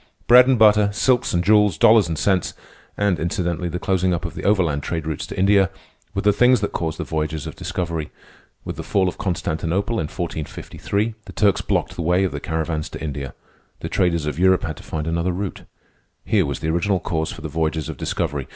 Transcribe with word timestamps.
Bread 0.25 0.47
and 0.47 0.57
butter, 0.57 0.89
silks 0.91 1.31
and 1.31 1.43
jewels, 1.43 1.77
dollars 1.77 2.07
and 2.07 2.17
cents, 2.17 2.55
and, 2.97 3.19
incidentally, 3.19 3.69
the 3.69 3.77
closing 3.77 4.15
up 4.15 4.25
of 4.25 4.33
the 4.33 4.45
overland 4.45 4.81
trade 4.81 5.05
routes 5.05 5.27
to 5.27 5.37
India, 5.37 5.69
were 6.15 6.23
the 6.23 6.33
things 6.33 6.59
that 6.61 6.71
caused 6.71 6.97
the 6.97 7.03
voyages 7.03 7.45
of 7.45 7.55
discovery. 7.55 8.09
With 8.65 8.77
the 8.77 8.83
fall 8.83 9.07
of 9.07 9.19
Constantinople, 9.19 9.97
in 9.99 10.05
1453, 10.07 11.13
the 11.25 11.33
Turks 11.33 11.61
blocked 11.61 11.93
the 11.95 12.01
way 12.01 12.23
of 12.23 12.31
the 12.31 12.39
caravans 12.39 12.89
to 12.89 12.99
India. 13.03 13.35
The 13.81 13.89
traders 13.89 14.25
of 14.25 14.39
Europe 14.39 14.63
had 14.63 14.77
to 14.77 14.83
find 14.83 15.05
another 15.05 15.33
route. 15.33 15.65
Here 16.25 16.47
was 16.47 16.61
the 16.61 16.69
original 16.69 16.99
cause 16.99 17.31
for 17.31 17.41
the 17.41 17.47
voyages 17.47 17.87
of 17.87 17.97
discovery. 17.97 18.47